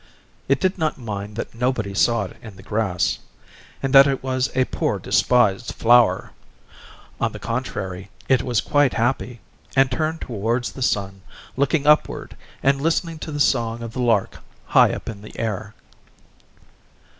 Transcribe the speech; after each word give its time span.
It 0.47 0.59
did 0.59 0.79
not 0.79 0.97
mind 0.97 1.35
that 1.35 1.53
nobody 1.53 1.93
saw 1.93 2.23
it 2.23 2.35
in 2.41 2.55
the 2.55 2.63
grass, 2.63 3.19
and 3.83 3.93
that 3.93 4.07
it 4.07 4.23
was 4.23 4.49
a 4.55 4.65
poor 4.65 4.97
despised 4.97 5.75
flower; 5.75 6.31
on 7.19 7.33
the 7.33 7.37
contrary, 7.37 8.09
it 8.27 8.41
was 8.41 8.61
quite 8.61 8.95
happy, 8.95 9.41
and 9.75 9.91
turned 9.91 10.21
towards 10.21 10.71
the 10.71 10.81
sun, 10.81 11.21
looking 11.55 11.85
upward 11.85 12.35
and 12.63 12.81
listening 12.81 13.19
to 13.19 13.31
the 13.31 13.39
song 13.39 13.83
of 13.83 13.93
the 13.93 14.01
lark 14.01 14.39
high 14.65 14.91
up 14.91 15.07
in 15.07 15.21
the 15.21 15.37
air. 15.37 15.75